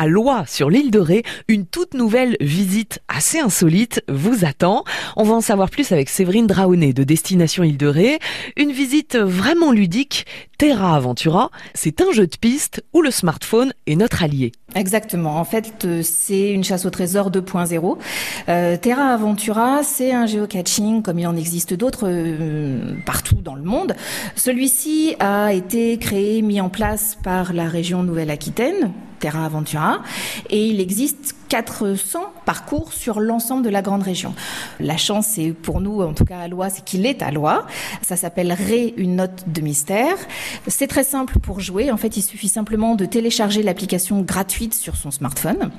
à 0.00 0.06
Loire 0.06 0.48
sur 0.48 0.70
l'île 0.70 0.90
de 0.90 0.98
Ré, 0.98 1.24
une 1.46 1.66
toute 1.66 1.92
nouvelle 1.92 2.38
visite 2.40 3.00
assez 3.06 3.38
insolite 3.38 4.02
vous 4.08 4.46
attend. 4.46 4.82
On 5.14 5.24
va 5.24 5.34
en 5.34 5.42
savoir 5.42 5.68
plus 5.68 5.92
avec 5.92 6.08
Séverine 6.08 6.46
Draonet 6.46 6.94
de 6.94 7.04
Destination 7.04 7.64
Île 7.64 7.76
de 7.76 7.86
Ré. 7.86 8.18
Une 8.56 8.72
visite 8.72 9.18
vraiment 9.18 9.72
ludique. 9.72 10.24
Terra 10.56 10.96
Aventura, 10.96 11.50
c'est 11.74 12.00
un 12.00 12.12
jeu 12.12 12.26
de 12.26 12.36
piste 12.36 12.82
où 12.94 13.02
le 13.02 13.10
smartphone 13.10 13.74
est 13.86 13.96
notre 13.96 14.22
allié. 14.22 14.52
Exactement. 14.74 15.36
En 15.36 15.44
fait, 15.44 15.84
euh, 15.84 16.00
c'est 16.02 16.50
une 16.50 16.64
chasse 16.64 16.86
au 16.86 16.90
trésor 16.90 17.30
2.0. 17.30 17.98
Euh, 18.48 18.76
Terra 18.78 19.12
Aventura, 19.12 19.82
c'est 19.82 20.12
un 20.12 20.24
géocaching 20.24 21.02
comme 21.02 21.18
il 21.18 21.26
en 21.26 21.36
existe 21.36 21.74
d'autres 21.74 22.08
euh, 22.08 22.94
partout 23.04 23.36
dans 23.36 23.54
le 23.54 23.62
monde. 23.62 23.94
Celui-ci 24.34 25.16
a 25.18 25.52
été 25.52 25.98
créé, 25.98 26.40
mis 26.40 26.60
en 26.60 26.70
place 26.70 27.18
par 27.22 27.52
la 27.52 27.68
région 27.68 28.02
Nouvelle-Aquitaine, 28.02 28.92
Terra 29.20 29.44
Aventura, 29.44 30.02
et 30.48 30.66
il 30.66 30.80
existe 30.80 31.36
400 31.48 32.32
parcours 32.46 32.92
sur 32.92 33.20
l'ensemble 33.20 33.64
de 33.64 33.70
la 33.70 33.82
grande 33.82 34.02
région. 34.02 34.34
La 34.78 34.96
chance, 34.96 35.26
c'est 35.34 35.50
pour 35.50 35.80
nous, 35.80 36.00
en 36.00 36.14
tout 36.14 36.24
cas 36.24 36.38
à 36.38 36.48
Loire, 36.48 36.70
c'est 36.72 36.84
qu'il 36.84 37.06
est 37.06 37.22
à 37.22 37.30
Loire. 37.30 37.66
Ça 38.02 38.16
s'appelle 38.16 38.52
Ré, 38.52 38.94
une 38.96 39.16
note 39.16 39.44
de 39.46 39.60
mystère. 39.60 40.16
C'est 40.66 40.86
très 40.86 41.04
simple 41.04 41.38
pour 41.40 41.60
jouer. 41.60 41.90
En 41.90 41.96
fait, 41.96 42.16
il 42.16 42.22
suffit 42.22 42.48
simplement 42.48 42.94
de 42.94 43.04
télécharger 43.04 43.62
l'application 43.62 44.22
gratuite 44.22 44.74
sur 44.74 44.96
son 44.96 45.10
smartphone. 45.10 45.70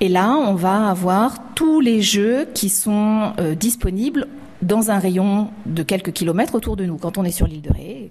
Et 0.00 0.08
là, 0.08 0.30
on 0.32 0.54
va 0.54 0.88
avoir 0.90 1.38
tous 1.54 1.80
les 1.80 2.02
jeux 2.02 2.48
qui 2.52 2.68
sont 2.68 3.32
euh, 3.38 3.54
disponibles 3.54 4.28
dans 4.62 4.90
un 4.90 4.98
rayon 4.98 5.48
de 5.66 5.82
quelques 5.82 6.12
kilomètres 6.12 6.54
autour 6.54 6.76
de 6.76 6.84
nous. 6.84 6.96
Quand 6.96 7.18
on 7.18 7.24
est 7.24 7.30
sur 7.30 7.46
l'île 7.46 7.62
de 7.62 7.72
Ré, 7.72 8.10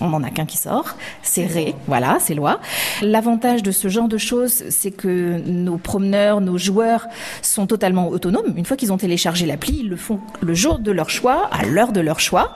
on 0.00 0.08
n'en 0.08 0.22
a 0.22 0.30
qu'un 0.30 0.46
qui 0.46 0.56
sort, 0.56 0.96
c'est 1.22 1.46
Ré, 1.46 1.74
voilà, 1.86 2.18
c'est 2.20 2.34
loi. 2.34 2.60
L'avantage 3.02 3.62
de 3.62 3.70
ce 3.70 3.88
genre 3.88 4.08
de 4.08 4.18
choses, 4.18 4.64
c'est 4.70 4.90
que 4.90 5.40
nos 5.46 5.76
promeneurs, 5.76 6.40
nos 6.40 6.58
joueurs 6.58 7.06
sont 7.42 7.66
totalement 7.66 8.08
autonomes. 8.08 8.54
Une 8.56 8.64
fois 8.64 8.76
qu'ils 8.76 8.92
ont 8.92 8.96
téléchargé 8.96 9.46
l'appli, 9.46 9.80
ils 9.80 9.88
le 9.88 9.96
font 9.96 10.20
le 10.40 10.54
jour 10.54 10.78
de 10.78 10.90
leur 10.90 11.10
choix, 11.10 11.48
à 11.52 11.64
l'heure 11.64 11.92
de 11.92 12.00
leur 12.00 12.20
choix. 12.20 12.54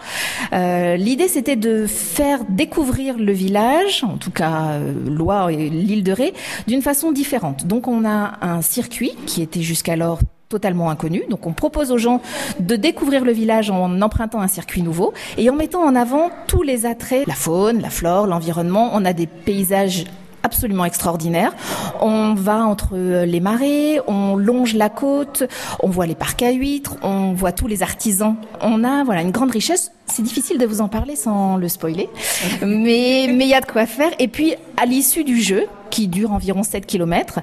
Euh, 0.52 0.96
L'idée, 0.96 1.28
c'était 1.28 1.56
de 1.56 1.86
faire 1.86 2.40
découvrir 2.48 3.18
le 3.18 3.32
village, 3.32 4.04
en 4.04 4.16
tout 4.16 4.30
cas 4.30 4.70
euh, 4.72 4.92
Loire 5.08 5.50
et 5.50 5.68
l'île 5.68 6.04
de 6.04 6.12
Ré, 6.12 6.34
d'une 6.66 6.82
façon 6.82 7.12
différente. 7.12 7.66
Donc 7.66 7.88
on 7.88 8.04
a 8.04 8.38
un 8.40 8.62
circuit 8.62 9.12
qui 9.26 9.42
était 9.42 9.62
jusqu'alors 9.62 10.20
totalement 10.54 10.88
inconnu. 10.88 11.24
Donc 11.28 11.48
on 11.48 11.52
propose 11.52 11.90
aux 11.90 11.98
gens 11.98 12.20
de 12.60 12.76
découvrir 12.76 13.24
le 13.24 13.32
village 13.32 13.70
en 13.70 14.00
empruntant 14.00 14.40
un 14.40 14.46
circuit 14.46 14.82
nouveau 14.82 15.12
et 15.36 15.50
en 15.50 15.54
mettant 15.54 15.82
en 15.82 15.96
avant 15.96 16.30
tous 16.46 16.62
les 16.62 16.86
attraits, 16.86 17.26
la 17.26 17.34
faune, 17.34 17.80
la 17.80 17.90
flore, 17.90 18.28
l'environnement. 18.28 18.90
On 18.92 19.04
a 19.04 19.12
des 19.12 19.26
paysages 19.26 20.04
absolument 20.44 20.84
extraordinaires. 20.84 21.52
On 22.00 22.34
va 22.34 22.58
entre 22.58 22.96
les 23.24 23.40
marais, 23.40 23.98
on 24.06 24.36
longe 24.36 24.74
la 24.74 24.90
côte, 24.90 25.42
on 25.80 25.88
voit 25.88 26.06
les 26.06 26.14
parcs 26.14 26.42
à 26.42 26.52
huîtres, 26.52 26.96
on 27.02 27.32
voit 27.32 27.50
tous 27.50 27.66
les 27.66 27.82
artisans. 27.82 28.36
On 28.60 28.84
a 28.84 29.02
voilà 29.02 29.22
une 29.22 29.32
grande 29.32 29.50
richesse. 29.50 29.90
C'est 30.06 30.22
difficile 30.22 30.58
de 30.58 30.66
vous 30.66 30.82
en 30.82 30.88
parler 30.88 31.16
sans 31.16 31.56
le 31.56 31.68
spoiler, 31.68 32.08
mais 32.62 33.26
mais 33.28 33.44
il 33.44 33.48
y 33.48 33.54
a 33.54 33.60
de 33.60 33.66
quoi 33.66 33.86
faire. 33.86 34.12
Et 34.20 34.28
puis 34.28 34.54
à 34.76 34.86
l'issue 34.86 35.24
du 35.24 35.40
jeu, 35.40 35.66
qui 35.90 36.06
dure 36.06 36.32
environ 36.32 36.62
7 36.62 36.86
kilomètres, 36.86 37.40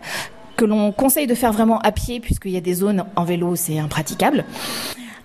que 0.62 0.66
l'on 0.67 0.92
conseille 0.92 1.26
de 1.26 1.34
faire 1.34 1.52
vraiment 1.52 1.80
à 1.80 1.92
pied 1.92 2.20
puisqu'il 2.20 2.52
y 2.52 2.58
a 2.58 2.62
des 2.62 2.76
zones 2.76 3.06
en 3.16 3.23
vélo, 3.23 3.56
c'est 3.56 3.80
impraticable. 3.80 4.45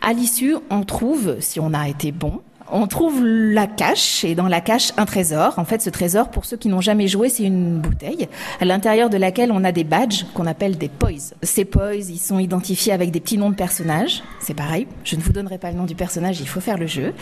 À 0.00 0.14
l'issue, 0.14 0.56
on 0.70 0.82
trouve, 0.82 1.36
si 1.40 1.60
on 1.60 1.74
a 1.74 1.90
été 1.90 2.10
bon, 2.10 2.40
on 2.72 2.86
trouve 2.86 3.22
la 3.22 3.66
cache 3.66 4.24
et 4.24 4.34
dans 4.34 4.48
la 4.48 4.62
cache 4.62 4.92
un 4.96 5.04
trésor. 5.04 5.58
En 5.58 5.66
fait, 5.66 5.82
ce 5.82 5.90
trésor, 5.90 6.30
pour 6.30 6.46
ceux 6.46 6.56
qui 6.56 6.68
n'ont 6.68 6.80
jamais 6.80 7.06
joué, 7.06 7.28
c'est 7.28 7.42
une 7.42 7.80
bouteille 7.80 8.28
à 8.62 8.64
l'intérieur 8.64 9.10
de 9.10 9.18
laquelle 9.18 9.52
on 9.52 9.62
a 9.62 9.72
des 9.72 9.84
badges 9.84 10.24
qu'on 10.32 10.46
appelle 10.46 10.78
des 10.78 10.88
poys. 10.88 11.34
Ces 11.42 11.66
poys, 11.66 11.96
ils 11.96 12.18
sont 12.18 12.38
identifiés 12.38 12.94
avec 12.94 13.10
des 13.10 13.20
petits 13.20 13.36
noms 13.36 13.50
de 13.50 13.56
personnages. 13.56 14.22
C'est 14.40 14.54
pareil. 14.54 14.86
Je 15.04 15.16
ne 15.16 15.20
vous 15.20 15.32
donnerai 15.32 15.58
pas 15.58 15.70
le 15.70 15.76
nom 15.76 15.84
du 15.84 15.94
personnage, 15.94 16.40
il 16.40 16.48
faut 16.48 16.60
faire 16.60 16.78
le 16.78 16.86
jeu. 16.86 17.12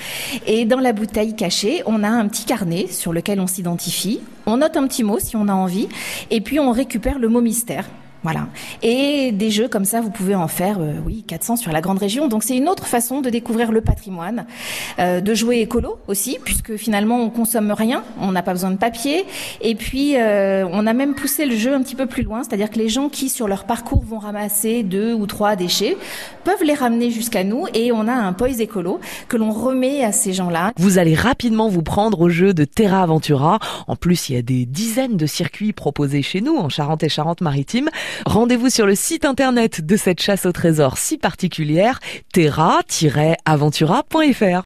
Et 0.46 0.66
dans 0.66 0.78
la 0.78 0.92
bouteille 0.92 1.34
cachée, 1.34 1.82
on 1.86 2.04
a 2.04 2.08
un 2.08 2.28
petit 2.28 2.44
carnet 2.44 2.86
sur 2.86 3.12
lequel 3.12 3.40
on 3.40 3.48
s'identifie. 3.48 4.20
On 4.46 4.58
note 4.58 4.76
un 4.76 4.86
petit 4.86 5.02
mot 5.02 5.18
si 5.18 5.34
on 5.34 5.48
a 5.48 5.54
envie. 5.54 5.88
Et 6.30 6.40
puis 6.40 6.60
on 6.60 6.70
récupère 6.70 7.18
le 7.18 7.28
mot 7.28 7.40
mystère. 7.40 7.86
Voilà. 8.24 8.48
Et 8.82 9.32
des 9.32 9.50
jeux 9.50 9.68
comme 9.68 9.84
ça, 9.84 10.00
vous 10.00 10.10
pouvez 10.10 10.34
en 10.34 10.48
faire, 10.48 10.78
euh, 10.80 10.94
oui, 11.04 11.24
400 11.26 11.56
sur 11.56 11.72
la 11.72 11.82
grande 11.82 11.98
région. 11.98 12.26
Donc 12.26 12.42
c'est 12.42 12.56
une 12.56 12.70
autre 12.70 12.86
façon 12.86 13.20
de 13.20 13.28
découvrir 13.28 13.70
le 13.70 13.82
patrimoine, 13.82 14.46
euh, 14.98 15.20
de 15.20 15.34
jouer 15.34 15.60
écolo 15.60 15.98
aussi, 16.08 16.38
puisque 16.42 16.76
finalement 16.76 17.20
on 17.20 17.28
consomme 17.28 17.70
rien, 17.70 18.02
on 18.18 18.32
n'a 18.32 18.42
pas 18.42 18.52
besoin 18.52 18.70
de 18.70 18.78
papier. 18.78 19.26
Et 19.60 19.74
puis 19.74 20.16
euh, 20.16 20.66
on 20.72 20.86
a 20.86 20.94
même 20.94 21.14
poussé 21.14 21.44
le 21.44 21.54
jeu 21.54 21.74
un 21.74 21.82
petit 21.82 21.94
peu 21.94 22.06
plus 22.06 22.22
loin, 22.22 22.42
c'est-à-dire 22.42 22.70
que 22.70 22.78
les 22.78 22.88
gens 22.88 23.10
qui 23.10 23.28
sur 23.28 23.46
leur 23.46 23.64
parcours 23.64 24.02
vont 24.02 24.18
ramasser 24.18 24.82
deux 24.82 25.12
ou 25.12 25.26
trois 25.26 25.54
déchets 25.54 25.98
peuvent 26.44 26.64
les 26.64 26.74
ramener 26.74 27.10
jusqu'à 27.10 27.44
nous 27.44 27.66
et 27.74 27.92
on 27.92 28.08
a 28.08 28.14
un 28.14 28.32
poise 28.32 28.62
écolo 28.62 29.00
que 29.28 29.36
l'on 29.36 29.52
remet 29.52 30.02
à 30.02 30.12
ces 30.12 30.32
gens-là. 30.32 30.72
Vous 30.78 30.96
allez 30.96 31.14
rapidement 31.14 31.68
vous 31.68 31.82
prendre 31.82 32.20
au 32.22 32.30
jeu 32.30 32.54
de 32.54 32.64
Terra 32.64 33.02
Aventura. 33.02 33.58
En 33.86 33.96
plus, 33.96 34.30
il 34.30 34.36
y 34.36 34.38
a 34.38 34.42
des 34.42 34.64
dizaines 34.64 35.18
de 35.18 35.26
circuits 35.26 35.74
proposés 35.74 36.22
chez 36.22 36.40
nous 36.40 36.56
en 36.56 36.70
Charente 36.70 37.02
et 37.02 37.10
Charente-Maritime. 37.10 37.90
Rendez-vous 38.26 38.70
sur 38.70 38.86
le 38.86 38.94
site 38.94 39.24
internet 39.24 39.84
de 39.84 39.96
cette 39.96 40.22
chasse 40.22 40.46
au 40.46 40.52
trésor 40.52 40.98
si 40.98 41.18
particulière, 41.18 41.98
terra-aventura.fr. 42.32 44.62